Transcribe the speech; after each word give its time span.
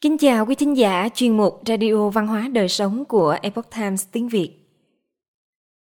Kính 0.00 0.18
chào 0.18 0.46
quý 0.46 0.54
thính 0.54 0.76
giả 0.76 1.08
chuyên 1.14 1.36
mục 1.36 1.60
Radio 1.66 2.08
Văn 2.08 2.26
hóa 2.26 2.48
Đời 2.52 2.68
Sống 2.68 3.04
của 3.04 3.36
Epoch 3.42 3.70
Times 3.76 4.06
tiếng 4.12 4.28
Việt. 4.28 4.50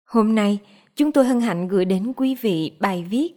Hôm 0.06 0.36
nay, 0.36 0.60
chúng 0.96 1.12
tôi 1.12 1.26
hân 1.26 1.42
hạnh 1.42 1.68
gửi 1.68 1.86
đến 1.86 2.14
quý 2.16 2.36
vị 2.36 2.72
bài 2.80 3.06
viết 3.10 3.34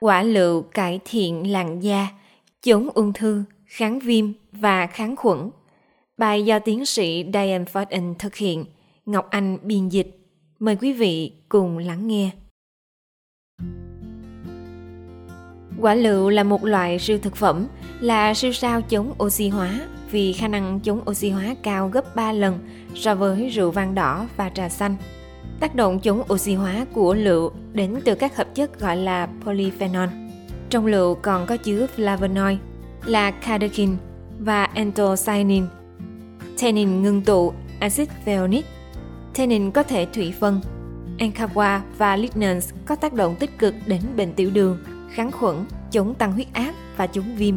Quả 0.00 0.22
lựu 0.22 0.62
cải 0.62 1.00
thiện 1.04 1.52
làn 1.52 1.82
da, 1.82 2.08
chống 2.62 2.88
ung 2.94 3.12
thư, 3.12 3.42
kháng 3.66 3.98
viêm 3.98 4.32
và 4.52 4.86
kháng 4.86 5.16
khuẩn. 5.16 5.50
Bài 6.18 6.42
do 6.42 6.58
tiến 6.58 6.86
sĩ 6.86 7.24
Diane 7.32 7.64
Fortin 7.72 8.14
thực 8.18 8.36
hiện, 8.36 8.64
Ngọc 9.06 9.26
Anh 9.30 9.58
biên 9.62 9.88
dịch. 9.88 10.18
Mời 10.58 10.76
quý 10.76 10.92
vị 10.92 11.32
cùng 11.48 11.78
lắng 11.78 12.08
nghe. 12.08 12.30
Quả 15.80 15.94
lựu 15.94 16.28
là 16.28 16.42
một 16.42 16.64
loại 16.64 16.98
siêu 16.98 17.18
thực 17.22 17.36
phẩm, 17.36 17.66
là 18.00 18.34
siêu 18.34 18.52
sao 18.52 18.82
chống 18.82 19.14
oxy 19.22 19.48
hóa 19.48 19.88
vì 20.10 20.32
khả 20.32 20.48
năng 20.48 20.80
chống 20.80 21.00
oxy 21.10 21.30
hóa 21.30 21.54
cao 21.62 21.88
gấp 21.88 22.16
3 22.16 22.32
lần 22.32 22.58
so 22.94 23.14
với 23.14 23.48
rượu 23.48 23.70
vang 23.70 23.94
đỏ 23.94 24.26
và 24.36 24.50
trà 24.54 24.68
xanh. 24.68 24.96
Tác 25.60 25.74
động 25.74 26.00
chống 26.00 26.22
oxy 26.32 26.54
hóa 26.54 26.86
của 26.92 27.14
lựu 27.14 27.50
đến 27.72 28.00
từ 28.04 28.14
các 28.14 28.36
hợp 28.36 28.54
chất 28.54 28.80
gọi 28.80 28.96
là 28.96 29.28
polyphenol. 29.44 30.08
Trong 30.70 30.86
lựu 30.86 31.14
còn 31.14 31.46
có 31.46 31.56
chứa 31.56 31.86
flavonoid 31.96 32.56
là 33.04 33.30
catechin 33.30 33.96
và 34.38 34.64
anthocyanin. 34.64 35.66
Tannin 36.60 37.02
ngưng 37.02 37.22
tụ 37.22 37.52
axit 37.80 38.08
phenolic. 38.24 38.66
Tannin 39.34 39.70
có 39.70 39.82
thể 39.82 40.06
thủy 40.12 40.34
phân. 40.40 40.60
Ankawa 41.18 41.80
và 41.98 42.16
lignans 42.16 42.70
có 42.86 42.94
tác 42.94 43.12
động 43.12 43.36
tích 43.38 43.58
cực 43.58 43.74
đến 43.86 44.00
bệnh 44.16 44.32
tiểu 44.32 44.50
đường, 44.50 44.78
kháng 45.10 45.32
khuẩn, 45.32 45.64
chống 45.90 46.14
tăng 46.14 46.32
huyết 46.32 46.46
áp 46.52 46.72
và 46.96 47.06
chống 47.06 47.36
viêm. 47.36 47.56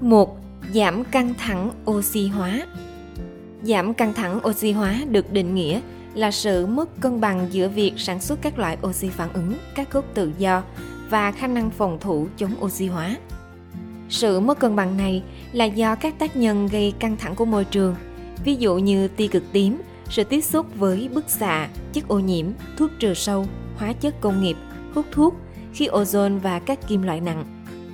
1 0.00 0.38
giảm 0.74 1.04
căng 1.04 1.34
thẳng 1.34 1.70
oxy 1.90 2.26
hóa. 2.26 2.66
Giảm 3.62 3.94
căng 3.94 4.14
thẳng 4.14 4.40
oxy 4.48 4.72
hóa 4.72 5.00
được 5.10 5.32
định 5.32 5.54
nghĩa 5.54 5.80
là 6.14 6.30
sự 6.30 6.66
mất 6.66 7.00
cân 7.00 7.20
bằng 7.20 7.48
giữa 7.50 7.68
việc 7.68 7.92
sản 7.96 8.20
xuất 8.20 8.42
các 8.42 8.58
loại 8.58 8.76
oxy 8.86 9.08
phản 9.08 9.32
ứng, 9.32 9.54
các 9.74 9.92
gốc 9.92 10.04
tự 10.14 10.32
do 10.38 10.62
và 11.10 11.32
khả 11.32 11.46
năng 11.46 11.70
phòng 11.70 11.98
thủ 12.00 12.28
chống 12.36 12.54
oxy 12.64 12.86
hóa. 12.86 13.16
Sự 14.08 14.40
mất 14.40 14.58
cân 14.58 14.76
bằng 14.76 14.96
này 14.96 15.22
là 15.52 15.64
do 15.64 15.94
các 15.94 16.18
tác 16.18 16.36
nhân 16.36 16.66
gây 16.66 16.92
căng 16.98 17.16
thẳng 17.16 17.34
của 17.34 17.44
môi 17.44 17.64
trường, 17.64 17.94
ví 18.44 18.54
dụ 18.54 18.78
như 18.78 19.08
tia 19.08 19.26
cực 19.26 19.42
tím, 19.52 19.78
sự 20.10 20.24
tiếp 20.24 20.40
xúc 20.40 20.66
với 20.74 21.08
bức 21.14 21.30
xạ, 21.30 21.68
chất 21.92 22.08
ô 22.08 22.18
nhiễm, 22.18 22.46
thuốc 22.76 22.90
trừ 22.98 23.14
sâu, 23.14 23.46
hóa 23.76 23.92
chất 23.92 24.20
công 24.20 24.42
nghiệp, 24.42 24.56
hút 24.94 25.06
thuốc, 25.12 25.34
khí 25.72 25.88
ozone 25.88 26.38
và 26.38 26.58
các 26.58 26.88
kim 26.88 27.02
loại 27.02 27.20
nặng 27.20 27.44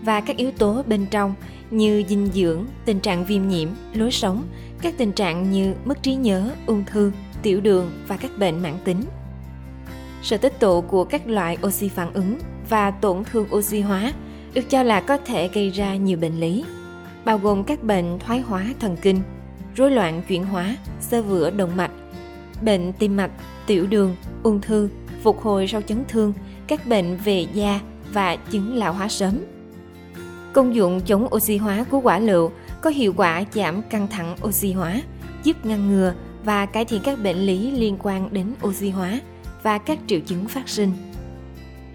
và 0.04 0.20
các 0.20 0.36
yếu 0.36 0.50
tố 0.50 0.82
bên 0.86 1.06
trong 1.10 1.34
như 1.70 2.04
dinh 2.08 2.28
dưỡng, 2.34 2.64
tình 2.84 3.00
trạng 3.00 3.24
viêm 3.24 3.48
nhiễm, 3.48 3.68
lối 3.94 4.10
sống, 4.10 4.44
các 4.80 4.94
tình 4.96 5.12
trạng 5.12 5.50
như 5.50 5.74
mất 5.84 6.02
trí 6.02 6.14
nhớ, 6.14 6.50
ung 6.66 6.84
thư, 6.84 7.12
tiểu 7.42 7.60
đường 7.60 7.90
và 8.08 8.16
các 8.16 8.30
bệnh 8.38 8.62
mãn 8.62 8.74
tính. 8.84 9.04
Sự 10.22 10.36
tích 10.36 10.60
tụ 10.60 10.80
của 10.80 11.04
các 11.04 11.28
loại 11.28 11.58
oxy 11.66 11.88
phản 11.88 12.12
ứng 12.12 12.38
và 12.68 12.90
tổn 12.90 13.24
thương 13.24 13.46
oxy 13.54 13.80
hóa 13.80 14.12
được 14.54 14.70
cho 14.70 14.82
là 14.82 15.00
có 15.00 15.16
thể 15.16 15.48
gây 15.48 15.70
ra 15.70 15.96
nhiều 15.96 16.18
bệnh 16.18 16.40
lý, 16.40 16.64
bao 17.24 17.38
gồm 17.38 17.64
các 17.64 17.82
bệnh 17.82 18.18
thoái 18.18 18.40
hóa 18.40 18.66
thần 18.80 18.96
kinh, 19.02 19.20
rối 19.76 19.90
loạn 19.90 20.22
chuyển 20.28 20.44
hóa, 20.44 20.76
xơ 21.00 21.22
vữa 21.22 21.50
động 21.50 21.76
mạch, 21.76 21.90
bệnh 22.62 22.92
tim 22.92 23.16
mạch, 23.16 23.30
tiểu 23.66 23.86
đường, 23.86 24.16
ung 24.42 24.60
thư, 24.60 24.88
phục 25.22 25.40
hồi 25.42 25.66
sau 25.68 25.82
chấn 25.82 26.04
thương, 26.08 26.32
các 26.66 26.86
bệnh 26.86 27.16
về 27.16 27.46
da 27.54 27.80
và 28.12 28.36
chứng 28.36 28.74
lão 28.74 28.92
hóa 28.92 29.08
sớm. 29.08 29.38
Công 30.54 30.74
dụng 30.74 31.00
chống 31.00 31.34
oxy 31.34 31.56
hóa 31.56 31.84
của 31.90 32.00
quả 32.00 32.18
lựu 32.18 32.50
có 32.80 32.90
hiệu 32.90 33.14
quả 33.16 33.44
giảm 33.54 33.82
căng 33.82 34.08
thẳng 34.08 34.36
oxy 34.44 34.72
hóa, 34.72 35.02
giúp 35.42 35.66
ngăn 35.66 35.88
ngừa 35.88 36.14
và 36.44 36.66
cải 36.66 36.84
thiện 36.84 37.00
các 37.04 37.22
bệnh 37.22 37.36
lý 37.36 37.70
liên 37.70 37.96
quan 38.02 38.28
đến 38.32 38.46
oxy 38.66 38.90
hóa 38.90 39.20
và 39.62 39.78
các 39.78 39.98
triệu 40.06 40.20
chứng 40.20 40.48
phát 40.48 40.68
sinh. 40.68 40.92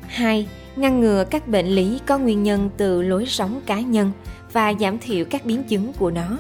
2. 0.07 0.47
Ngăn 0.75 0.99
ngừa 0.99 1.23
các 1.29 1.47
bệnh 1.47 1.65
lý 1.65 1.99
có 2.05 2.17
nguyên 2.17 2.43
nhân 2.43 2.69
từ 2.77 3.01
lối 3.01 3.25
sống 3.25 3.61
cá 3.65 3.79
nhân 3.79 4.11
và 4.53 4.73
giảm 4.79 4.99
thiểu 4.99 5.25
các 5.25 5.45
biến 5.45 5.63
chứng 5.63 5.93
của 5.93 6.11
nó. 6.11 6.37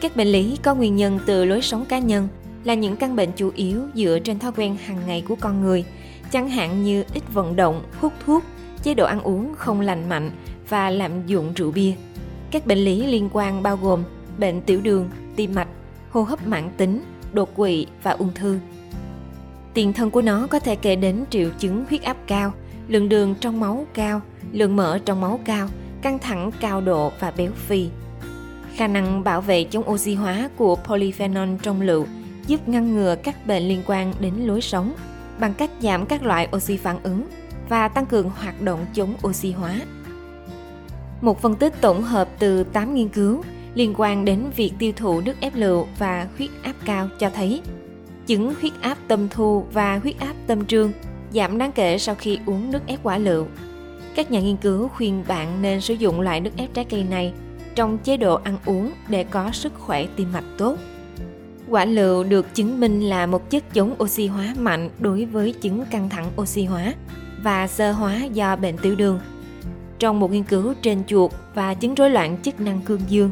Các 0.00 0.16
bệnh 0.16 0.28
lý 0.28 0.58
có 0.62 0.74
nguyên 0.74 0.96
nhân 0.96 1.18
từ 1.26 1.44
lối 1.44 1.62
sống 1.62 1.84
cá 1.84 1.98
nhân 1.98 2.28
là 2.64 2.74
những 2.74 2.96
căn 2.96 3.16
bệnh 3.16 3.32
chủ 3.32 3.50
yếu 3.54 3.82
dựa 3.94 4.18
trên 4.24 4.38
thói 4.38 4.52
quen 4.56 4.76
hàng 4.86 5.00
ngày 5.06 5.24
của 5.28 5.36
con 5.40 5.60
người, 5.60 5.84
chẳng 6.32 6.48
hạn 6.48 6.84
như 6.84 7.04
ít 7.14 7.22
vận 7.32 7.56
động, 7.56 7.82
hút 8.00 8.12
thuốc, 8.26 8.44
chế 8.82 8.94
độ 8.94 9.06
ăn 9.06 9.20
uống 9.20 9.54
không 9.54 9.80
lành 9.80 10.08
mạnh 10.08 10.30
và 10.68 10.90
lạm 10.90 11.26
dụng 11.26 11.52
rượu 11.56 11.72
bia. 11.72 11.92
Các 12.50 12.66
bệnh 12.66 12.78
lý 12.78 13.06
liên 13.06 13.28
quan 13.32 13.62
bao 13.62 13.76
gồm 13.76 14.04
bệnh 14.38 14.60
tiểu 14.60 14.80
đường, 14.80 15.08
tim 15.36 15.54
mạch, 15.54 15.68
hô 16.10 16.22
hấp 16.22 16.46
mãn 16.46 16.70
tính, 16.76 17.02
đột 17.32 17.56
quỵ 17.56 17.86
và 18.02 18.10
ung 18.10 18.34
thư. 18.34 18.58
Tiền 19.74 19.92
thân 19.92 20.10
của 20.10 20.22
nó 20.22 20.46
có 20.46 20.58
thể 20.58 20.76
kể 20.76 20.96
đến 20.96 21.24
triệu 21.30 21.50
chứng 21.58 21.84
huyết 21.88 22.02
áp 22.02 22.16
cao, 22.26 22.52
lượng 22.88 23.08
đường 23.08 23.34
trong 23.40 23.60
máu 23.60 23.86
cao, 23.94 24.20
lượng 24.52 24.76
mỡ 24.76 24.98
trong 24.98 25.20
máu 25.20 25.40
cao, 25.44 25.68
căng 26.02 26.18
thẳng 26.18 26.50
cao 26.60 26.80
độ 26.80 27.12
và 27.20 27.30
béo 27.30 27.50
phì. 27.52 27.88
Khả 28.74 28.86
năng 28.86 29.24
bảo 29.24 29.40
vệ 29.40 29.64
chống 29.64 29.90
oxy 29.90 30.14
hóa 30.14 30.50
của 30.56 30.76
polyphenol 30.76 31.48
trong 31.62 31.80
lựu 31.80 32.06
giúp 32.46 32.68
ngăn 32.68 32.94
ngừa 32.94 33.16
các 33.22 33.46
bệnh 33.46 33.68
liên 33.68 33.82
quan 33.86 34.12
đến 34.20 34.34
lối 34.34 34.60
sống 34.60 34.94
bằng 35.40 35.54
cách 35.54 35.70
giảm 35.80 36.06
các 36.06 36.22
loại 36.22 36.48
oxy 36.56 36.76
phản 36.76 37.02
ứng 37.02 37.26
và 37.68 37.88
tăng 37.88 38.06
cường 38.06 38.30
hoạt 38.30 38.62
động 38.62 38.86
chống 38.94 39.14
oxy 39.26 39.52
hóa. 39.52 39.80
Một 41.20 41.42
phân 41.42 41.54
tích 41.54 41.74
tổng 41.80 42.02
hợp 42.02 42.28
từ 42.38 42.64
8 42.64 42.94
nghiên 42.94 43.08
cứu 43.08 43.42
liên 43.74 43.94
quan 43.96 44.24
đến 44.24 44.44
việc 44.56 44.72
tiêu 44.78 44.92
thụ 44.96 45.20
nước 45.20 45.34
ép 45.40 45.52
lựu 45.56 45.86
và 45.98 46.28
huyết 46.38 46.50
áp 46.62 46.74
cao 46.84 47.08
cho 47.18 47.30
thấy 47.30 47.62
chứng 48.26 48.54
huyết 48.60 48.72
áp 48.80 48.98
tâm 49.08 49.28
thu 49.30 49.64
và 49.72 49.98
huyết 49.98 50.18
áp 50.20 50.34
tâm 50.46 50.66
trương 50.66 50.92
giảm 51.32 51.58
đáng 51.58 51.72
kể 51.72 51.98
sau 51.98 52.14
khi 52.14 52.38
uống 52.46 52.70
nước 52.70 52.86
ép 52.86 53.00
quả 53.02 53.18
lựu. 53.18 53.46
Các 54.14 54.30
nhà 54.30 54.40
nghiên 54.40 54.56
cứu 54.56 54.88
khuyên 54.88 55.24
bạn 55.28 55.62
nên 55.62 55.80
sử 55.80 55.94
dụng 55.94 56.20
loại 56.20 56.40
nước 56.40 56.50
ép 56.56 56.74
trái 56.74 56.84
cây 56.84 57.04
này 57.04 57.32
trong 57.74 57.98
chế 57.98 58.16
độ 58.16 58.34
ăn 58.34 58.56
uống 58.66 58.92
để 59.08 59.24
có 59.24 59.50
sức 59.52 59.72
khỏe 59.78 60.06
tim 60.16 60.32
mạch 60.32 60.44
tốt. 60.58 60.76
Quả 61.68 61.84
lựu 61.84 62.24
được 62.24 62.54
chứng 62.54 62.80
minh 62.80 63.00
là 63.00 63.26
một 63.26 63.50
chất 63.50 63.74
chống 63.74 63.94
oxy 64.02 64.26
hóa 64.26 64.54
mạnh 64.58 64.90
đối 64.98 65.24
với 65.24 65.54
chứng 65.60 65.84
căng 65.90 66.08
thẳng 66.08 66.30
oxy 66.40 66.64
hóa 66.64 66.94
và 67.42 67.66
sơ 67.66 67.92
hóa 67.92 68.24
do 68.24 68.56
bệnh 68.56 68.78
tiểu 68.78 68.96
đường 68.96 69.20
trong 69.98 70.20
một 70.20 70.32
nghiên 70.32 70.42
cứu 70.42 70.74
trên 70.82 71.04
chuột 71.06 71.30
và 71.54 71.74
chứng 71.74 71.94
rối 71.94 72.10
loạn 72.10 72.36
chức 72.42 72.60
năng 72.60 72.80
cương 72.80 73.00
dương, 73.08 73.30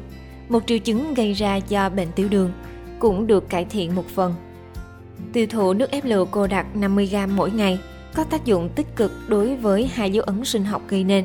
một 0.49 0.63
triệu 0.67 0.79
chứng 0.79 1.15
gây 1.15 1.33
ra 1.33 1.57
do 1.57 1.89
bệnh 1.89 2.13
tiểu 2.13 2.29
đường 2.29 2.53
cũng 2.99 3.27
được 3.27 3.49
cải 3.49 3.65
thiện 3.65 3.95
một 3.95 4.07
phần. 4.15 4.35
Tiêu 5.33 5.47
thụ 5.47 5.73
nước 5.73 5.91
ép 5.91 6.05
lựu 6.05 6.25
cô 6.25 6.47
đặc 6.47 6.67
50g 6.75 7.29
mỗi 7.35 7.51
ngày 7.51 7.79
có 8.15 8.25
tác 8.25 8.45
dụng 8.45 8.69
tích 8.69 8.97
cực 8.97 9.13
đối 9.29 9.57
với 9.57 9.91
hai 9.95 10.11
dấu 10.11 10.25
ấn 10.25 10.45
sinh 10.45 10.65
học 10.65 10.83
gây 10.89 11.05
nên 11.05 11.25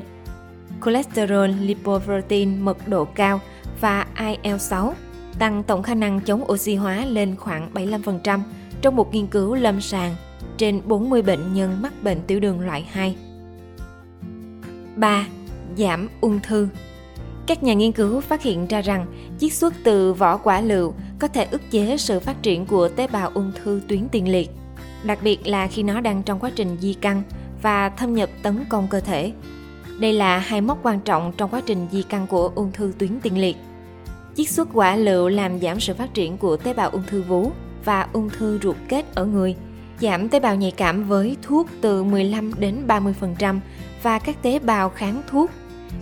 cholesterol 0.85 1.50
lipoprotein 1.59 2.62
mật 2.62 2.88
độ 2.88 3.06
cao 3.06 3.40
và 3.81 4.07
IL6 4.16 4.94
tăng 5.40 5.63
tổng 5.63 5.84
khả 5.84 5.96
năng 5.96 6.22
chống 6.22 6.51
oxy 6.51 6.75
hóa 6.75 7.06
lên 7.06 7.35
khoảng 7.35 7.74
75% 7.74 8.40
trong 8.81 8.96
một 8.96 9.13
nghiên 9.13 9.28
cứu 9.28 9.56
lâm 9.56 9.81
sàng 9.81 10.16
trên 10.57 10.81
40 10.85 11.22
bệnh 11.22 11.53
nhân 11.53 11.81
mắc 11.81 11.94
bệnh 12.03 12.22
tiểu 12.28 12.40
đường 12.40 12.59
loại 12.59 12.88
2. 12.91 13.16
3. 15.01 15.28
Giảm 15.78 16.09
ung 16.22 16.39
thư 16.39 16.67
Các 17.47 17.63
nhà 17.63 17.73
nghiên 17.73 17.91
cứu 17.91 18.22
phát 18.22 18.41
hiện 18.41 18.67
ra 18.67 18.81
rằng 18.81 19.06
chiết 19.39 19.53
xuất 19.53 19.73
từ 19.84 20.13
vỏ 20.13 20.38
quả 20.38 20.62
lựu 20.62 20.94
có 21.19 21.28
thể 21.28 21.47
ức 21.51 21.62
chế 21.72 21.97
sự 21.97 22.19
phát 22.19 22.44
triển 22.44 22.66
của 22.66 22.89
tế 22.89 23.07
bào 23.07 23.31
ung 23.34 23.51
thư 23.63 23.81
tuyến 23.88 24.07
tiền 24.12 24.31
liệt, 24.31 24.50
đặc 25.03 25.19
biệt 25.23 25.47
là 25.47 25.67
khi 25.67 25.84
nó 25.84 26.01
đang 26.01 26.23
trong 26.23 26.39
quá 26.39 26.51
trình 26.56 26.78
di 26.81 26.94
căn 26.94 27.23
và 27.62 27.89
thâm 27.89 28.13
nhập 28.13 28.30
tấn 28.44 28.65
công 28.69 28.88
cơ 28.88 29.00
thể. 29.00 29.31
Đây 30.00 30.13
là 30.13 30.38
hai 30.38 30.62
mốc 30.62 30.80
quan 30.83 31.00
trọng 31.00 31.31
trong 31.38 31.50
quá 31.50 31.62
trình 31.65 31.88
di 31.92 32.04
căn 32.04 32.27
của 32.27 32.51
ung 32.56 32.71
thư 32.71 32.94
tuyến 32.97 33.19
tiền 33.21 33.42
liệt. 33.42 33.57
Chiết 34.36 34.50
xuất 34.50 34.68
quả 34.74 34.95
lựu 34.95 35.27
làm 35.27 35.59
giảm 35.59 35.80
sự 35.80 35.94
phát 35.94 36.13
triển 36.13 36.38
của 36.38 36.57
tế 36.57 36.74
bào 36.74 36.89
ung 36.89 37.04
thư 37.07 37.21
vú 37.21 37.51
và 37.86 38.07
ung 38.13 38.30
thư 38.30 38.59
ruột 38.63 38.75
kết 38.89 39.06
ở 39.15 39.25
người, 39.25 39.56
giảm 40.01 40.30
tế 40.30 40.39
bào 40.39 40.56
nhạy 40.56 40.71
cảm 40.71 41.07
với 41.07 41.38
thuốc 41.42 41.68
từ 41.81 42.04
15 42.04 42.51
đến 42.59 42.75
30% 42.88 43.59
và 44.03 44.19
các 44.19 44.42
tế 44.42 44.59
bào 44.59 44.89
kháng 44.89 45.21
thuốc, 45.27 45.51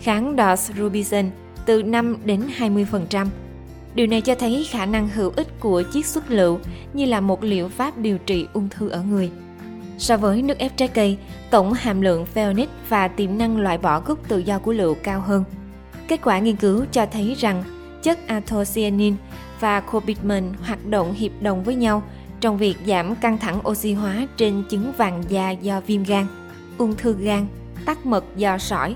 kháng 0.02 0.36
doxorubicin 0.38 1.30
từ 1.66 1.84
5 1.84 2.18
đến 2.26 2.44
20%. 2.58 3.28
Điều 3.96 4.08
này 4.08 4.22
cho 4.22 4.36
thấy 4.36 4.68
khả 4.70 4.86
năng 4.86 5.10
hữu 5.10 5.32
ích 5.36 5.60
của 5.60 5.84
chiết 5.94 6.06
xuất 6.06 6.32
lựu 6.32 6.60
như 6.94 7.06
là 7.06 7.22
một 7.22 7.44
liệu 7.44 7.70
pháp 7.70 7.98
điều 7.98 8.18
trị 8.18 8.48
ung 8.54 8.70
thư 8.70 8.90
ở 8.90 9.02
người. 9.02 9.32
So 9.98 10.18
với 10.18 10.42
nước 10.42 10.58
ép 10.58 10.78
trái 10.78 10.88
cây, 10.88 11.18
tổng 11.50 11.74
hàm 11.74 12.02
lượng 12.02 12.26
phenolic 12.26 12.70
và 12.90 13.08
tiềm 13.08 13.38
năng 13.38 13.58
loại 13.58 13.78
bỏ 13.78 14.00
gốc 14.00 14.20
tự 14.28 14.38
do 14.38 14.60
của 14.60 14.72
lựu 14.72 14.96
cao 15.04 15.22
hơn. 15.22 15.44
Kết 16.08 16.20
quả 16.24 16.40
nghiên 16.40 16.56
cứu 16.56 16.86
cho 16.92 17.06
thấy 17.06 17.36
rằng 17.40 17.64
chất 18.04 18.28
anthocyanin 18.28 19.16
và 19.60 19.80
cobitman 19.80 20.54
hoạt 20.66 20.86
động 20.86 21.14
hiệp 21.14 21.32
đồng 21.42 21.64
với 21.64 21.76
nhau 21.76 22.04
trong 22.42 22.58
việc 22.58 22.76
giảm 22.88 23.16
căng 23.16 23.38
thẳng 23.38 23.68
oxy 23.68 23.94
hóa 23.94 24.28
trên 24.38 24.64
chứng 24.70 24.92
vàng 24.98 25.24
da 25.30 25.52
do 25.52 25.82
viêm 25.82 26.04
gan, 26.04 26.26
ung 26.78 26.96
thư 26.96 27.14
gan 27.14 27.48
tắc 27.90 28.06
mật 28.06 28.26
do 28.36 28.58
sỏi. 28.58 28.96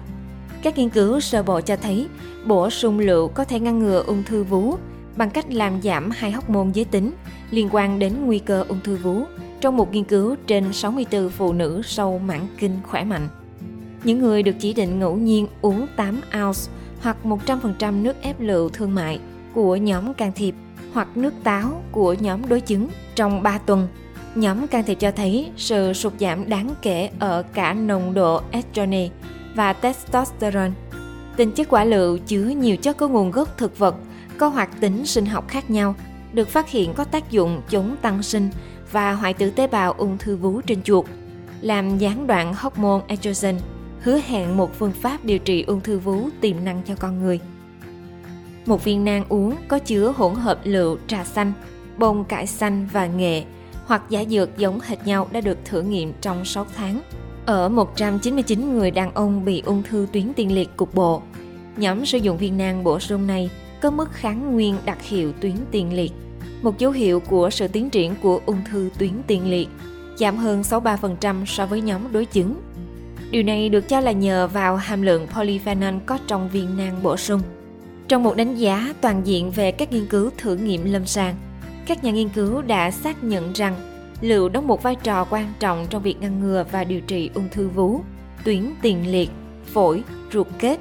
Các 0.64 0.78
nghiên 0.78 0.90
cứu 0.90 1.20
sơ 1.20 1.44
bộ 1.44 1.62
cho 1.62 1.76
thấy 1.76 2.08
bổ 2.46 2.70
sung 2.70 3.00
lựu 3.00 3.28
có 3.28 3.46
thể 3.46 3.60
ngăn 3.60 3.80
ngừa 3.80 4.04
ung 4.08 4.24
thư 4.24 4.44
vú 4.44 4.76
bằng 5.16 5.30
cách 5.30 5.52
làm 5.52 5.82
giảm 5.82 6.10
hai 6.10 6.32
hormone 6.32 6.68
giới 6.74 6.86
tính 6.86 7.12
liên 7.52 7.70
quan 7.72 8.00
đến 8.00 8.14
nguy 8.26 8.40
cơ 8.40 8.66
ung 8.68 8.80
thư 8.84 8.96
vú 8.96 9.24
trong 9.62 9.78
một 9.78 9.94
nghiên 9.94 10.04
cứu 10.04 10.36
trên 10.48 10.74
64 10.74 11.30
phụ 11.30 11.54
nữ 11.54 11.82
sâu 11.86 12.20
mãn 12.20 12.40
kinh 12.58 12.80
khỏe 12.84 13.04
mạnh. 13.04 13.28
Những 14.04 14.20
người 14.20 14.44
được 14.44 14.56
chỉ 14.60 14.74
định 14.74 15.00
ngẫu 15.00 15.18
nhiên 15.18 15.48
uống 15.62 15.88
8 15.96 16.22
ounce 16.44 16.60
hoặc 17.02 17.18
100% 17.24 18.02
nước 18.02 18.22
ép 18.22 18.40
lựu 18.40 18.70
thương 18.70 18.96
mại 18.96 19.20
của 19.54 19.76
nhóm 19.76 20.14
can 20.14 20.32
thiệp 20.36 20.56
hoặc 20.94 21.18
nước 21.18 21.34
táo 21.44 21.84
của 21.92 22.16
nhóm 22.20 22.50
đối 22.50 22.62
chứng 22.62 22.88
trong 23.16 23.44
3 23.44 23.58
tuần. 23.58 23.88
Nhóm 24.36 24.68
can 24.68 24.84
thiệp 24.84 24.96
cho 25.00 25.12
thấy 25.12 25.52
sự 25.58 25.94
sụt 25.94 26.14
giảm 26.20 26.50
đáng 26.50 26.70
kể 26.82 27.10
ở 27.20 27.44
cả 27.54 27.74
nồng 27.74 28.14
độ 28.14 28.42
estrone 28.52 29.10
và 29.56 29.74
testosterone. 29.74 30.72
Tinh 31.36 31.52
chất 31.52 31.68
quả 31.70 31.84
lựu 31.84 32.18
chứa 32.18 32.44
nhiều 32.44 32.78
chất 32.78 32.98
có 32.98 33.08
nguồn 33.08 33.32
gốc 33.32 33.58
thực 33.58 33.78
vật, 33.78 33.96
có 34.38 34.48
hoạt 34.48 34.70
tính 34.80 35.06
sinh 35.06 35.26
học 35.26 35.48
khác 35.48 35.70
nhau, 35.70 35.96
được 36.34 36.50
phát 36.50 36.70
hiện 36.70 36.94
có 36.94 37.04
tác 37.04 37.32
dụng 37.32 37.62
chống 37.70 37.96
tăng 38.02 38.24
sinh 38.24 38.50
và 38.92 39.14
hoại 39.14 39.34
tử 39.34 39.50
tế 39.50 39.68
bào 39.68 39.92
ung 39.92 40.18
thư 40.18 40.36
vú 40.36 40.62
trên 40.62 40.84
chuột, 40.84 41.06
làm 41.62 41.98
gián 41.98 42.28
đoạn 42.28 42.54
hormone 42.54 43.02
estrogen, 43.08 43.60
hứa 44.02 44.20
hẹn 44.28 44.58
một 44.58 44.80
phương 44.80 44.92
pháp 44.92 45.26
điều 45.26 45.40
trị 45.40 45.64
ung 45.64 45.82
thư 45.82 46.00
vú 46.00 46.30
tiềm 46.42 46.64
năng 46.64 46.82
cho 46.86 46.96
con 46.96 47.24
người. 47.24 47.40
Một 48.66 48.84
viên 48.84 49.06
nang 49.06 49.26
uống 49.30 49.56
có 49.68 49.80
chứa 49.80 50.14
hỗn 50.16 50.36
hợp 50.36 50.60
lựu, 50.64 50.98
trà 51.08 51.24
xanh, 51.24 51.54
bông 51.98 52.26
cải 52.26 52.48
xanh 52.48 52.88
và 52.92 53.06
nghệ 53.06 53.44
hoặc 53.86 54.04
giả 54.10 54.24
dược 54.30 54.58
giống 54.58 54.80
hệt 54.80 55.08
nhau 55.08 55.28
đã 55.32 55.42
được 55.42 55.58
thử 55.66 55.82
nghiệm 55.82 56.14
trong 56.22 56.46
6 56.46 56.66
tháng. 56.76 57.02
Ở 57.46 57.70
199 57.70 58.78
người 58.78 58.92
đàn 58.92 59.14
ông 59.14 59.46
bị 59.46 59.62
ung 59.66 59.84
thư 59.84 60.08
tuyến 60.14 60.34
tiền 60.36 60.52
liệt 60.52 60.70
cục 60.78 60.96
bộ, 60.96 61.22
nhóm 61.78 62.06
sử 62.06 62.18
dụng 62.18 62.38
viên 62.38 62.58
nang 62.58 62.84
bổ 62.84 63.00
sung 63.00 63.28
này 63.28 63.50
có 63.82 63.92
mức 63.92 64.12
kháng 64.12 64.54
nguyên 64.54 64.76
đặc 64.86 65.02
hiệu 65.02 65.32
tuyến 65.42 65.56
tiền 65.72 65.94
liệt, 65.94 66.12
một 66.62 66.80
dấu 66.80 66.92
hiệu 66.92 67.20
của 67.20 67.50
sự 67.50 67.68
tiến 67.68 67.90
triển 67.90 68.16
của 68.22 68.42
ung 68.46 68.62
thư 68.72 68.90
tuyến 68.98 69.12
tiền 69.28 69.50
liệt, 69.50 69.70
giảm 70.16 70.38
hơn 70.38 70.62
63% 70.62 71.46
so 71.46 71.66
với 71.66 71.82
nhóm 71.82 72.02
đối 72.12 72.26
chứng. 72.26 72.56
Điều 73.32 73.44
này 73.44 73.70
được 73.70 73.90
cho 73.90 74.00
là 74.00 74.12
nhờ 74.12 74.48
vào 74.48 74.76
hàm 74.76 75.02
lượng 75.02 75.28
polyphenol 75.28 75.96
có 76.06 76.18
trong 76.28 76.50
viên 76.50 76.78
nang 76.78 77.04
bổ 77.04 77.18
sung. 77.18 77.42
Trong 78.08 78.24
một 78.24 78.36
đánh 78.36 78.56
giá 78.56 78.94
toàn 79.02 79.22
diện 79.28 79.52
về 79.52 79.72
các 79.72 79.92
nghiên 79.92 80.06
cứu 80.06 80.30
thử 80.38 80.56
nghiệm 80.56 80.86
lâm 80.86 81.06
sàng, 81.06 81.36
các 81.86 82.04
nhà 82.04 82.12
nghiên 82.12 82.30
cứu 82.30 82.62
đã 82.62 82.92
xác 82.92 83.24
nhận 83.24 83.54
rằng 83.54 83.76
lựu 84.22 84.50
đóng 84.50 84.68
một 84.68 84.84
vai 84.84 84.96
trò 84.96 85.26
quan 85.30 85.54
trọng 85.60 85.88
trong 85.90 86.02
việc 86.04 86.22
ngăn 86.22 86.40
ngừa 86.40 86.66
và 86.72 86.84
điều 86.84 87.02
trị 87.02 87.30
ung 87.34 87.50
thư 87.50 87.68
vú, 87.68 88.02
tuyến 88.44 88.74
tiền 88.82 89.12
liệt, 89.12 89.30
phổi, 89.66 90.04
ruột 90.32 90.48
kết, 90.60 90.80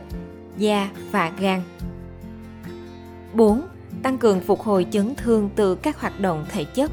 da 0.56 0.88
và 1.10 1.32
gan. 1.40 1.62
4. 3.34 3.62
Tăng 4.02 4.18
cường 4.18 4.40
phục 4.40 4.60
hồi 4.60 4.86
chấn 4.90 5.14
thương 5.14 5.50
từ 5.56 5.74
các 5.74 6.00
hoạt 6.00 6.20
động 6.20 6.44
thể 6.48 6.64
chất. 6.64 6.90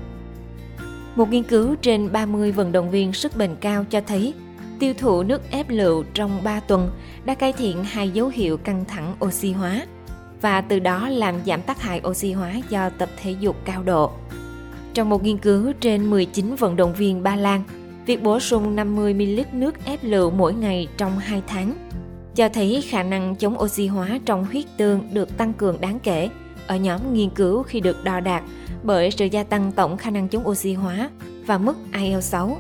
Một 1.15 1.29
nghiên 1.29 1.44
cứu 1.44 1.75
trên 1.81 2.11
30 2.11 2.51
vận 2.51 2.71
động 2.71 2.91
viên 2.91 3.13
sức 3.13 3.38
bền 3.38 3.56
cao 3.59 3.85
cho 3.89 4.01
thấy 4.01 4.33
tiêu 4.79 4.94
thụ 4.97 5.23
nước 5.23 5.51
ép 5.51 5.69
lựu 5.69 6.03
trong 6.13 6.44
3 6.44 6.59
tuần 6.59 6.91
đã 7.25 7.35
cải 7.35 7.53
thiện 7.53 7.83
hai 7.83 8.09
dấu 8.09 8.27
hiệu 8.27 8.57
căng 8.57 8.85
thẳng 8.85 9.15
oxy 9.25 9.51
hóa 9.51 9.85
và 10.41 10.62
từ 10.62 10.80
đó 10.80 11.09
làm 11.09 11.36
giảm 11.45 11.62
tác 11.62 11.81
hại 11.81 12.01
oxy 12.07 12.31
hóa 12.31 12.53
do 12.69 12.89
tập 12.89 13.09
thể 13.21 13.36
dục 13.39 13.56
cao 13.65 13.83
độ. 13.83 14.12
Trong 14.94 15.09
một 15.09 15.24
nghiên 15.24 15.38
cứu 15.38 15.74
trên 15.80 16.09
19 16.09 16.56
vận 16.56 16.75
động 16.75 16.94
viên 16.94 17.24
Ba 17.24 17.36
Lan, 17.36 17.63
việc 18.06 18.24
bổ 18.24 18.39
sung 18.39 18.75
50ml 18.75 19.44
nước 19.51 19.86
ép 19.86 20.00
lựu 20.03 20.31
mỗi 20.31 20.53
ngày 20.53 20.88
trong 20.97 21.19
2 21.19 21.41
tháng 21.47 21.89
cho 22.36 22.50
thấy 22.50 22.83
khả 22.89 23.03
năng 23.03 23.36
chống 23.36 23.62
oxy 23.62 23.88
hóa 23.88 24.19
trong 24.25 24.45
huyết 24.45 24.65
tương 24.77 25.13
được 25.13 25.38
tăng 25.38 25.53
cường 25.53 25.81
đáng 25.81 26.00
kể 26.00 26.30
ở 26.68 26.75
nhóm 26.75 27.13
nghiên 27.13 27.30
cứu 27.30 27.63
khi 27.63 27.80
được 27.80 28.03
đo 28.03 28.19
đạt 28.19 28.44
bởi 28.83 29.12
sự 29.12 29.25
gia 29.25 29.44
tăng 29.44 29.71
tổng 29.71 29.97
khả 29.97 30.09
năng 30.09 30.27
chống 30.27 30.47
oxy 30.47 30.74
hóa 30.74 31.09
và 31.45 31.57
mức 31.57 31.77
IL6. 31.94 32.56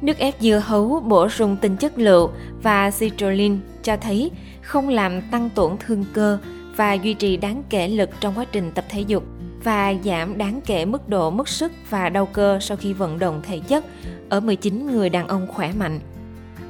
Nước 0.00 0.18
ép 0.18 0.34
dưa 0.40 0.62
hấu 0.64 1.00
bổ 1.00 1.28
sung 1.28 1.56
tinh 1.60 1.76
chất 1.76 1.98
lựu 1.98 2.30
và 2.62 2.90
citrulline 2.90 3.56
cho 3.82 3.96
thấy 3.96 4.30
không 4.62 4.88
làm 4.88 5.20
tăng 5.30 5.50
tổn 5.50 5.76
thương 5.86 6.04
cơ 6.12 6.38
và 6.76 6.92
duy 6.92 7.14
trì 7.14 7.36
đáng 7.36 7.62
kể 7.68 7.88
lực 7.88 8.10
trong 8.20 8.34
quá 8.38 8.44
trình 8.52 8.72
tập 8.74 8.84
thể 8.88 9.00
dục 9.00 9.24
và 9.64 9.94
giảm 10.04 10.38
đáng 10.38 10.60
kể 10.66 10.84
mức 10.84 11.08
độ 11.08 11.30
mất 11.30 11.48
sức 11.48 11.72
và 11.90 12.08
đau 12.08 12.26
cơ 12.26 12.58
sau 12.60 12.76
khi 12.76 12.92
vận 12.92 13.18
động 13.18 13.42
thể 13.42 13.60
chất 13.68 13.84
ở 14.28 14.40
19 14.40 14.86
người 14.86 15.10
đàn 15.10 15.28
ông 15.28 15.46
khỏe 15.46 15.72
mạnh. 15.72 16.00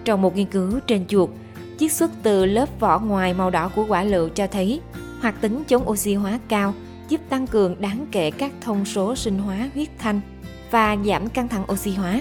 Trong 0.05 0.23
một 0.23 0.37
nghiên 0.37 0.47
cứu 0.47 0.81
trên 0.87 1.07
chuột, 1.07 1.31
chiết 1.79 1.93
xuất 1.93 2.11
từ 2.23 2.47
lớp 2.47 2.81
vỏ 2.81 2.99
ngoài 2.99 3.35
màu 3.35 3.51
đỏ 3.51 3.71
của 3.75 3.85
quả 3.89 4.03
lựu 4.03 4.29
cho 4.29 4.47
thấy 4.47 4.81
hoạt 5.21 5.41
tính 5.41 5.63
chống 5.69 5.89
oxy 5.89 6.15
hóa 6.15 6.39
cao 6.49 6.75
giúp 7.09 7.21
tăng 7.29 7.47
cường 7.47 7.81
đáng 7.81 8.07
kể 8.13 8.31
các 8.31 8.53
thông 8.61 8.85
số 8.85 9.17
sinh 9.17 9.39
hóa 9.39 9.71
huyết 9.75 9.89
thanh 9.99 10.21
và 10.71 10.97
giảm 11.05 11.29
căng 11.29 11.49
thẳng 11.49 11.65
oxy 11.73 11.91
hóa. 11.91 12.21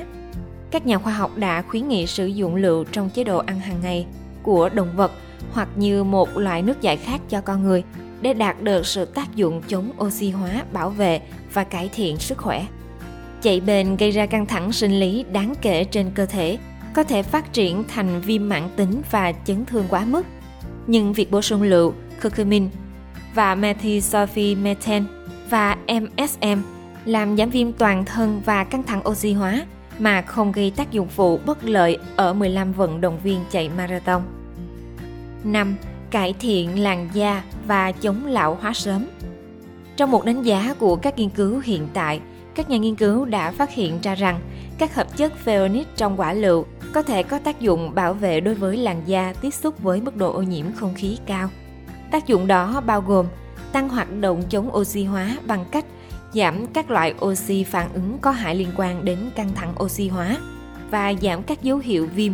Các 0.71 0.85
nhà 0.85 0.97
khoa 0.97 1.13
học 1.13 1.37
đã 1.37 1.61
khuyến 1.61 1.87
nghị 1.87 2.07
sử 2.07 2.25
dụng 2.25 2.55
lựu 2.55 2.83
trong 2.83 3.09
chế 3.09 3.23
độ 3.23 3.37
ăn 3.37 3.59
hàng 3.59 3.79
ngày 3.81 4.05
của 4.43 4.69
động 4.69 4.89
vật 4.95 5.11
hoặc 5.51 5.69
như 5.75 6.03
một 6.03 6.37
loại 6.37 6.61
nước 6.61 6.81
giải 6.81 6.97
khác 6.97 7.21
cho 7.29 7.41
con 7.41 7.63
người 7.63 7.83
để 8.21 8.33
đạt 8.33 8.61
được 8.61 8.85
sự 8.85 9.05
tác 9.05 9.35
dụng 9.35 9.61
chống 9.67 9.91
oxy 9.99 10.29
hóa, 10.29 10.63
bảo 10.73 10.89
vệ 10.89 11.21
và 11.53 11.63
cải 11.63 11.89
thiện 11.95 12.17
sức 12.17 12.37
khỏe. 12.37 12.65
Chạy 13.41 13.61
bền 13.61 13.97
gây 13.97 14.11
ra 14.11 14.25
căng 14.25 14.45
thẳng 14.45 14.71
sinh 14.71 14.99
lý 14.99 15.25
đáng 15.31 15.53
kể 15.61 15.83
trên 15.83 16.11
cơ 16.15 16.25
thể, 16.25 16.57
có 16.93 17.03
thể 17.03 17.23
phát 17.23 17.53
triển 17.53 17.83
thành 17.87 18.21
viêm 18.21 18.49
mãn 18.49 18.69
tính 18.75 19.01
và 19.11 19.31
chấn 19.31 19.65
thương 19.65 19.85
quá 19.89 20.05
mức. 20.05 20.25
Nhưng 20.87 21.13
việc 21.13 21.31
bổ 21.31 21.41
sung 21.41 21.61
lựu, 21.61 21.93
curcumin 22.23 22.69
và 23.35 23.55
methylsulfimethane 23.55 25.03
và 25.49 25.77
MSM 25.87 26.61
làm 27.05 27.37
giảm 27.37 27.49
viêm 27.49 27.71
toàn 27.71 28.05
thân 28.05 28.41
và 28.45 28.63
căng 28.63 28.83
thẳng 28.83 29.07
oxy 29.07 29.33
hóa 29.33 29.65
mà 29.99 30.21
không 30.21 30.51
gây 30.51 30.71
tác 30.75 30.91
dụng 30.91 31.07
phụ 31.07 31.39
bất 31.45 31.63
lợi 31.63 31.97
ở 32.15 32.33
15 32.33 32.73
vận 32.73 33.01
động 33.01 33.19
viên 33.23 33.39
chạy 33.51 33.69
marathon. 33.77 34.21
5. 35.45 35.75
Cải 36.11 36.33
thiện 36.39 36.83
làn 36.83 37.09
da 37.13 37.43
và 37.67 37.91
chống 37.91 38.25
lão 38.25 38.57
hóa 38.61 38.73
sớm. 38.73 39.05
Trong 39.97 40.11
một 40.11 40.25
đánh 40.25 40.43
giá 40.43 40.75
của 40.79 40.95
các 40.95 41.17
nghiên 41.17 41.29
cứu 41.29 41.59
hiện 41.59 41.87
tại, 41.93 42.21
các 42.55 42.69
nhà 42.69 42.77
nghiên 42.77 42.95
cứu 42.95 43.25
đã 43.25 43.51
phát 43.51 43.71
hiện 43.71 43.99
ra 44.01 44.15
rằng 44.15 44.39
các 44.77 44.95
hợp 44.95 45.17
chất 45.17 45.37
phenolic 45.37 45.87
trong 45.95 46.19
quả 46.19 46.33
lựu 46.33 46.65
có 46.93 47.01
thể 47.01 47.23
có 47.23 47.39
tác 47.39 47.59
dụng 47.59 47.95
bảo 47.95 48.13
vệ 48.13 48.39
đối 48.39 48.55
với 48.55 48.77
làn 48.77 49.01
da 49.05 49.33
tiếp 49.41 49.53
xúc 49.53 49.83
với 49.83 50.01
mức 50.01 50.15
độ 50.15 50.33
ô 50.33 50.41
nhiễm 50.41 50.65
không 50.75 50.93
khí 50.95 51.17
cao. 51.25 51.49
Tác 52.11 52.27
dụng 52.27 52.47
đó 52.47 52.81
bao 52.85 53.01
gồm 53.01 53.25
tăng 53.71 53.89
hoạt 53.89 54.19
động 54.19 54.43
chống 54.49 54.75
oxy 54.75 55.03
hóa 55.03 55.37
bằng 55.47 55.65
cách 55.71 55.85
giảm 56.33 56.67
các 56.67 56.91
loại 56.91 57.13
oxy 57.25 57.63
phản 57.63 57.93
ứng 57.93 58.17
có 58.21 58.31
hại 58.31 58.55
liên 58.55 58.69
quan 58.77 59.05
đến 59.05 59.17
căng 59.35 59.49
thẳng 59.55 59.73
oxy 59.83 60.07
hóa 60.07 60.37
và 60.91 61.13
giảm 61.21 61.43
các 61.43 61.63
dấu 61.63 61.77
hiệu 61.77 62.07
viêm 62.15 62.33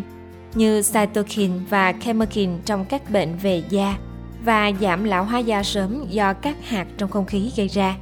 như 0.55 0.81
cytokine 0.81 1.53
và 1.69 1.93
chemokine 1.93 2.53
trong 2.65 2.85
các 2.85 3.11
bệnh 3.11 3.37
về 3.37 3.63
da 3.69 3.97
và 4.45 4.71
giảm 4.81 5.03
lão 5.03 5.25
hóa 5.25 5.39
da 5.39 5.63
sớm 5.63 6.05
do 6.09 6.33
các 6.33 6.55
hạt 6.67 6.87
trong 6.97 7.09
không 7.09 7.25
khí 7.25 7.51
gây 7.57 7.67
ra. 7.67 7.95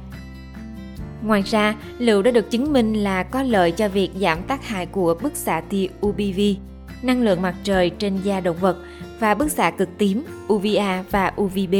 Ngoài 1.22 1.42
ra, 1.42 1.74
lựu 1.98 2.22
đã 2.22 2.30
được 2.30 2.50
chứng 2.50 2.72
minh 2.72 2.94
là 2.94 3.22
có 3.22 3.42
lợi 3.42 3.72
cho 3.72 3.88
việc 3.88 4.10
giảm 4.20 4.42
tác 4.42 4.66
hại 4.66 4.86
của 4.86 5.14
bức 5.22 5.36
xạ 5.36 5.60
tia 5.60 5.86
UVB, 6.06 6.40
năng 7.02 7.22
lượng 7.22 7.42
mặt 7.42 7.54
trời 7.64 7.90
trên 7.90 8.16
da 8.22 8.40
động 8.40 8.56
vật 8.60 8.76
và 9.18 9.34
bức 9.34 9.50
xạ 9.50 9.70
cực 9.70 9.88
tím 9.98 10.24
UVA 10.52 11.04
và 11.10 11.32
UVB 11.40 11.74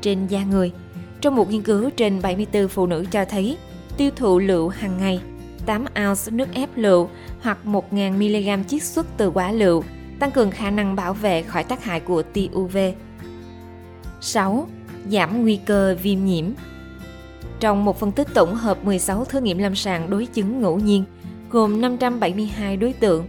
trên 0.00 0.26
da 0.26 0.44
người. 0.44 0.72
Trong 1.20 1.36
một 1.36 1.50
nghiên 1.50 1.62
cứu 1.62 1.90
trên 1.90 2.22
74 2.22 2.68
phụ 2.68 2.86
nữ 2.86 3.04
cho 3.10 3.24
thấy, 3.24 3.56
tiêu 3.96 4.10
thụ 4.16 4.38
lựu 4.38 4.68
hàng 4.68 4.98
ngày 4.98 5.20
8 5.66 5.84
ounce 5.84 6.30
nước 6.30 6.48
ép 6.54 6.68
lựu 6.76 7.08
hoặc 7.40 7.58
1.000 7.64 8.12
mg 8.12 8.64
chiết 8.64 8.82
xuất 8.82 9.06
từ 9.16 9.30
quả 9.30 9.52
lựu 9.52 9.82
tăng 10.22 10.30
cường 10.30 10.50
khả 10.50 10.70
năng 10.70 10.96
bảo 10.96 11.14
vệ 11.14 11.42
khỏi 11.42 11.64
tác 11.64 11.84
hại 11.84 12.00
của 12.00 12.22
tia 12.22 12.46
UV. 12.54 12.76
6. 14.20 14.68
Giảm 15.10 15.42
nguy 15.42 15.56
cơ 15.56 15.96
viêm 16.02 16.24
nhiễm 16.24 16.44
Trong 17.60 17.84
một 17.84 18.00
phân 18.00 18.12
tích 18.12 18.28
tổng 18.34 18.54
hợp 18.54 18.84
16 18.84 19.24
thử 19.24 19.40
nghiệm 19.40 19.58
lâm 19.58 19.74
sàng 19.74 20.10
đối 20.10 20.26
chứng 20.26 20.60
ngẫu 20.60 20.78
nhiên, 20.78 21.04
gồm 21.50 21.80
572 21.80 22.76
đối 22.76 22.92
tượng, 22.92 23.26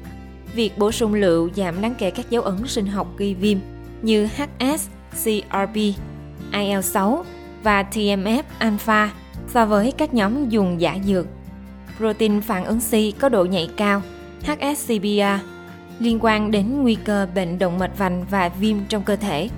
việc 0.56 0.78
bổ 0.78 0.92
sung 0.92 1.14
lựu 1.14 1.50
giảm 1.56 1.82
đáng 1.82 1.96
kể 1.98 2.12
các 2.12 2.30
dấu 2.30 2.44
ấn 2.44 2.68
sinh 2.68 2.86
học 2.86 3.08
gây 3.18 3.34
viêm 3.34 3.58
như 4.02 4.28
HS, 4.28 4.88
CRP, 5.24 5.76
IL6 6.52 7.24
và 7.64 7.84
TMF 7.84 8.44
alpha 8.58 9.12
so 9.48 9.66
với 9.66 9.92
các 9.92 10.14
nhóm 10.14 10.50
dùng 10.50 10.82
giả 10.82 10.98
dược. 11.06 11.26
Protein 11.98 12.42
phản 12.42 12.66
ứng 12.66 12.80
C 12.80 13.20
có 13.20 13.30
độ 13.30 13.46
nhạy 13.46 13.70
cao, 13.78 14.02
HSCBA 14.42 15.40
liên 16.00 16.20
quan 16.22 16.52
đến 16.52 16.82
nguy 16.82 16.96
cơ 16.96 17.28
bệnh 17.36 17.60
động 17.60 17.80
mạch 17.80 17.98
vành 17.98 18.26
và 18.30 18.50
viêm 18.50 18.78
trong 18.90 19.04
cơ 19.04 19.16
thể. 19.16 19.50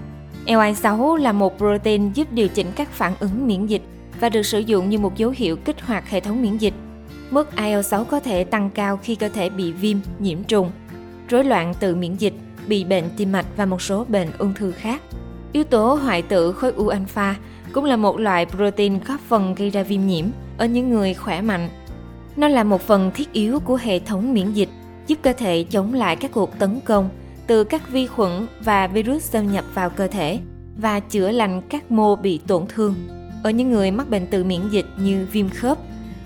LI6 0.45 1.15
là 1.15 1.31
một 1.31 1.57
protein 1.57 2.11
giúp 2.13 2.27
điều 2.31 2.47
chỉnh 2.47 2.67
các 2.75 2.89
phản 2.91 3.13
ứng 3.19 3.47
miễn 3.47 3.65
dịch 3.65 3.81
và 4.19 4.29
được 4.29 4.43
sử 4.43 4.59
dụng 4.59 4.89
như 4.89 4.99
một 4.99 5.17
dấu 5.17 5.33
hiệu 5.35 5.55
kích 5.55 5.81
hoạt 5.81 6.09
hệ 6.09 6.19
thống 6.19 6.41
miễn 6.41 6.57
dịch. 6.57 6.73
Mức 7.31 7.49
IL6 7.55 8.03
có 8.03 8.19
thể 8.19 8.43
tăng 8.43 8.69
cao 8.69 8.99
khi 9.03 9.15
cơ 9.15 9.29
thể 9.29 9.49
bị 9.49 9.71
viêm, 9.71 9.97
nhiễm 10.19 10.43
trùng, 10.43 10.71
rối 11.29 11.43
loạn 11.43 11.73
tự 11.79 11.95
miễn 11.95 12.15
dịch, 12.15 12.33
bị 12.67 12.83
bệnh 12.83 13.03
tim 13.17 13.31
mạch 13.31 13.45
và 13.57 13.65
một 13.65 13.81
số 13.81 14.05
bệnh 14.07 14.27
ung 14.37 14.53
thư 14.53 14.71
khác. 14.71 15.01
Yếu 15.51 15.63
tố 15.63 15.93
hoại 15.93 16.21
tử 16.21 16.51
khối 16.51 16.71
u 16.71 16.87
alpha 16.87 17.35
cũng 17.73 17.85
là 17.85 17.95
một 17.95 18.19
loại 18.19 18.45
protein 18.45 18.99
góp 19.07 19.19
phần 19.19 19.55
gây 19.55 19.69
ra 19.69 19.83
viêm 19.83 20.07
nhiễm 20.07 20.25
ở 20.57 20.65
những 20.65 20.89
người 20.89 21.13
khỏe 21.13 21.41
mạnh. 21.41 21.69
Nó 22.35 22.47
là 22.47 22.63
một 22.63 22.81
phần 22.81 23.11
thiết 23.13 23.33
yếu 23.33 23.59
của 23.59 23.75
hệ 23.75 23.99
thống 23.99 24.33
miễn 24.33 24.51
dịch, 24.51 24.69
giúp 25.07 25.19
cơ 25.21 25.33
thể 25.33 25.63
chống 25.63 25.93
lại 25.93 26.15
các 26.15 26.31
cuộc 26.31 26.59
tấn 26.59 26.79
công 26.85 27.09
từ 27.47 27.63
các 27.63 27.89
vi 27.89 28.07
khuẩn 28.07 28.47
và 28.63 28.87
virus 28.87 29.23
xâm 29.23 29.51
nhập 29.51 29.65
vào 29.73 29.89
cơ 29.89 30.07
thể 30.07 30.39
và 30.77 30.99
chữa 30.99 31.31
lành 31.31 31.61
các 31.69 31.91
mô 31.91 32.15
bị 32.15 32.39
tổn 32.47 32.65
thương. 32.69 32.95
Ở 33.43 33.49
những 33.49 33.71
người 33.71 33.91
mắc 33.91 34.09
bệnh 34.09 34.27
tự 34.27 34.43
miễn 34.43 34.61
dịch 34.69 34.85
như 34.97 35.27
viêm 35.31 35.49
khớp, 35.49 35.77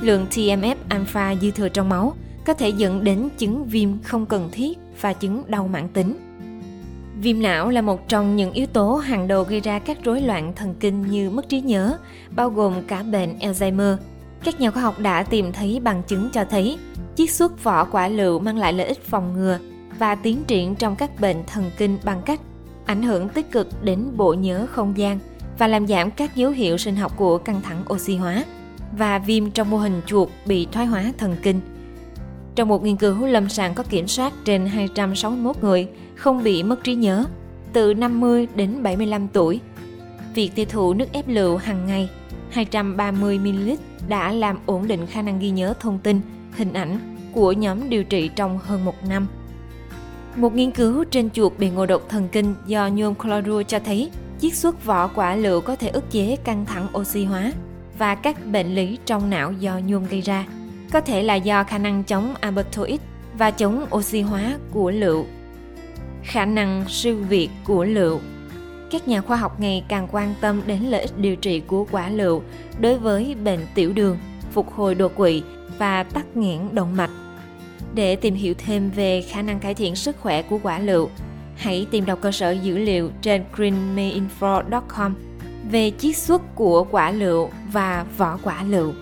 lượng 0.01 0.25
TMF 0.31 0.75
alpha 0.89 1.36
dư 1.36 1.51
thừa 1.51 1.69
trong 1.69 1.89
máu 1.89 2.13
có 2.45 2.53
thể 2.53 2.69
dẫn 2.69 3.03
đến 3.03 3.29
chứng 3.38 3.65
viêm 3.65 3.89
không 4.03 4.25
cần 4.25 4.50
thiết 4.51 4.77
và 5.01 5.13
chứng 5.13 5.43
đau 5.48 5.67
mãn 5.67 5.88
tính. 5.89 6.17
Viêm 7.21 7.41
não 7.41 7.69
là 7.69 7.81
một 7.81 8.07
trong 8.07 8.36
những 8.36 8.51
yếu 8.51 8.65
tố 8.65 8.95
hàng 8.95 9.27
đầu 9.27 9.43
gây 9.43 9.59
ra 9.59 9.79
các 9.79 9.98
rối 10.03 10.21
loạn 10.21 10.53
thần 10.55 10.75
kinh 10.79 11.01
như 11.01 11.29
mất 11.29 11.50
trí 11.50 11.62
nhớ, 11.62 11.98
bao 12.36 12.50
gồm 12.50 12.74
cả 12.88 13.03
bệnh 13.03 13.38
Alzheimer. 13.39 13.98
Các 14.43 14.62
nhà 14.62 14.71
khoa 14.71 14.81
học 14.81 15.00
đã 15.00 15.24
tìm 15.24 15.51
thấy 15.51 15.79
bằng 15.83 16.03
chứng 16.07 16.29
cho 16.33 16.45
thấy 16.50 16.77
chiết 17.19 17.31
xuất 17.31 17.63
vỏ 17.63 17.85
quả 17.85 18.07
lựu 18.07 18.39
mang 18.39 18.57
lại 18.57 18.73
lợi 18.73 18.88
ích 18.88 19.03
phòng 19.05 19.33
ngừa 19.33 19.59
và 19.97 20.15
tiến 20.15 20.43
triển 20.47 20.75
trong 20.75 20.95
các 20.95 21.19
bệnh 21.19 21.43
thần 21.47 21.71
kinh 21.77 21.97
bằng 22.03 22.21
cách 22.25 22.39
ảnh 22.85 23.03
hưởng 23.03 23.29
tích 23.29 23.51
cực 23.51 23.83
đến 23.83 24.17
bộ 24.17 24.33
nhớ 24.33 24.67
không 24.71 24.97
gian 24.97 25.19
và 25.57 25.67
làm 25.67 25.88
giảm 25.88 26.11
các 26.11 26.35
dấu 26.35 26.51
hiệu 26.51 26.77
sinh 26.77 26.95
học 26.95 27.17
của 27.17 27.38
căng 27.38 27.61
thẳng 27.61 27.83
oxy 27.93 28.15
hóa 28.15 28.43
và 28.97 29.19
viêm 29.19 29.51
trong 29.51 29.69
mô 29.69 29.77
hình 29.77 30.01
chuột 30.05 30.29
bị 30.45 30.67
thoái 30.71 30.85
hóa 30.85 31.13
thần 31.17 31.35
kinh. 31.43 31.61
Trong 32.55 32.67
một 32.67 32.83
nghiên 32.83 32.95
cứu 32.95 33.25
lâm 33.25 33.49
sàng 33.49 33.73
có 33.73 33.83
kiểm 33.83 34.07
soát 34.07 34.33
trên 34.45 34.65
261 34.65 35.63
người 35.63 35.88
không 36.15 36.43
bị 36.43 36.63
mất 36.63 36.83
trí 36.83 36.95
nhớ, 36.95 37.25
từ 37.73 37.93
50 37.93 38.47
đến 38.55 38.83
75 38.83 39.27
tuổi, 39.27 39.59
việc 40.35 40.51
tiêu 40.55 40.65
thụ 40.69 40.93
nước 40.93 41.11
ép 41.11 41.27
lựu 41.27 41.57
hàng 41.57 41.85
ngày 41.85 42.09
230ml 42.53 43.75
đã 44.07 44.31
làm 44.31 44.57
ổn 44.65 44.88
định 44.88 45.07
khả 45.07 45.21
năng 45.21 45.39
ghi 45.39 45.49
nhớ 45.49 45.73
thông 45.79 45.99
tin, 45.99 46.21
hình 46.51 46.73
ảnh 46.73 47.08
của 47.33 47.51
nhóm 47.51 47.89
điều 47.89 48.03
trị 48.03 48.29
trong 48.36 48.57
hơn 48.57 48.86
một 48.86 48.95
năm. 49.09 49.27
Một 50.36 50.55
nghiên 50.55 50.71
cứu 50.71 51.03
trên 51.03 51.29
chuột 51.29 51.53
bị 51.57 51.69
ngộ 51.69 51.86
độc 51.86 52.01
thần 52.09 52.27
kinh 52.31 52.55
do 52.65 52.88
nhôm 52.88 53.15
chlorua 53.15 53.63
cho 53.63 53.79
thấy 53.79 54.12
chiết 54.39 54.53
xuất 54.53 54.86
vỏ 54.86 55.07
quả 55.07 55.36
lựu 55.36 55.62
có 55.62 55.75
thể 55.75 55.88
ức 55.88 56.12
chế 56.12 56.36
căng 56.43 56.65
thẳng 56.65 56.88
oxy 56.98 57.25
hóa 57.25 57.51
và 57.98 58.15
các 58.15 58.45
bệnh 58.45 58.75
lý 58.75 58.98
trong 59.05 59.29
não 59.29 59.51
do 59.51 59.77
nhôm 59.86 60.05
gây 60.05 60.21
ra, 60.21 60.45
có 60.91 61.01
thể 61.01 61.24
là 61.24 61.36
do 61.36 61.63
khả 61.63 61.77
năng 61.77 62.03
chống 62.03 62.36
albertoid 62.41 63.00
và 63.38 63.51
chống 63.51 63.86
oxy 63.95 64.21
hóa 64.21 64.57
của 64.71 64.91
lựu. 64.91 65.25
Khả 66.24 66.45
năng 66.45 66.86
siêu 66.88 67.17
việt 67.29 67.50
của 67.63 67.83
lựu 67.83 68.19
các 68.91 69.07
nhà 69.07 69.21
khoa 69.21 69.38
học 69.38 69.59
ngày 69.59 69.83
càng 69.88 70.07
quan 70.12 70.33
tâm 70.41 70.62
đến 70.65 70.79
lợi 70.83 71.01
ích 71.01 71.17
điều 71.17 71.36
trị 71.36 71.59
của 71.59 71.86
quả 71.91 72.09
lựu 72.09 72.41
đối 72.79 72.98
với 72.98 73.36
bệnh 73.43 73.59
tiểu 73.75 73.93
đường, 73.93 74.17
phục 74.51 74.71
hồi 74.71 74.95
đột 74.95 75.15
quỵ 75.15 75.43
và 75.77 76.03
tắc 76.03 76.37
nghẽn 76.37 76.59
động 76.71 76.95
mạch. 76.95 77.11
Để 77.93 78.15
tìm 78.15 78.35
hiểu 78.35 78.53
thêm 78.57 78.89
về 78.89 79.21
khả 79.21 79.41
năng 79.41 79.59
cải 79.59 79.73
thiện 79.73 79.95
sức 79.95 80.15
khỏe 80.19 80.41
của 80.41 80.59
quả 80.63 80.79
lựu, 80.79 81.09
hãy 81.55 81.87
tìm 81.91 82.05
đọc 82.05 82.19
cơ 82.21 82.31
sở 82.31 82.51
dữ 82.51 82.77
liệu 82.77 83.11
trên 83.21 83.43
greenmayinfo.com 83.55 85.13
về 85.71 85.91
chiết 85.97 86.17
xuất 86.17 86.55
của 86.55 86.87
quả 86.91 87.11
lựu 87.11 87.49
và 87.71 88.05
vỏ 88.17 88.39
quả 88.43 88.63
lựu. 88.63 88.93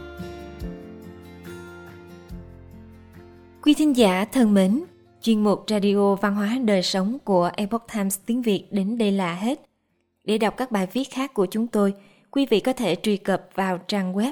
Quý 3.61 3.73
thính 3.73 3.97
giả 3.97 4.25
thân 4.25 4.53
mến, 4.53 4.83
chuyên 5.21 5.43
mục 5.43 5.63
Radio 5.67 6.15
Văn 6.15 6.35
hóa 6.35 6.57
Đời 6.65 6.83
Sống 6.83 7.17
của 7.23 7.51
Epoch 7.55 7.83
Times 7.93 8.19
tiếng 8.25 8.41
Việt 8.41 8.63
đến 8.71 8.97
đây 8.97 9.11
là 9.11 9.33
hết. 9.33 9.61
Để 10.23 10.37
đọc 10.37 10.57
các 10.57 10.71
bài 10.71 10.87
viết 10.93 11.03
khác 11.11 11.33
của 11.33 11.45
chúng 11.45 11.67
tôi, 11.67 11.93
quý 12.31 12.45
vị 12.49 12.59
có 12.59 12.73
thể 12.73 12.95
truy 12.95 13.17
cập 13.17 13.49
vào 13.55 13.77
trang 13.77 14.13
web 14.13 14.31